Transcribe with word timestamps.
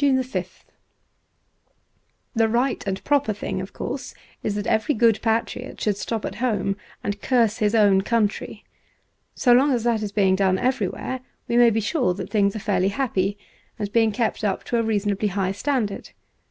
172 0.00 0.30
wmmmamm 0.30 0.32
JUNE 0.32 0.42
5th 0.44 0.64
THE 2.34 2.48
right 2.48 2.86
and 2.86 3.04
proper 3.04 3.34
thing, 3.34 3.60
of 3.60 3.74
course, 3.74 4.14
is 4.42 4.54
that 4.54 4.66
every 4.66 4.94
good 4.94 5.20
patriot 5.20 5.78
should 5.78 5.98
stop 5.98 6.24
at 6.24 6.36
•home 6.36 6.74
and 7.04 7.20
curse 7.20 7.58
his 7.58 7.74
own 7.74 8.00
country. 8.00 8.64
So 9.34 9.52
long 9.52 9.72
as 9.72 9.84
that 9.84 10.02
is 10.02 10.10
being 10.10 10.36
done 10.36 10.56
everywhere, 10.58 11.20
we 11.48 11.58
may 11.58 11.68
be 11.68 11.80
sure 11.80 12.14
that 12.14 12.30
things 12.30 12.56
are 12.56 12.60
fairly 12.60 12.88
happy, 12.88 13.36
and 13.78 13.92
being 13.92 14.10
kept 14.10 14.42
up 14.42 14.64
to 14.64 14.78
a 14.78 14.82
reasonably 14.82 15.28
high 15.28 15.52
standard. 15.52 16.12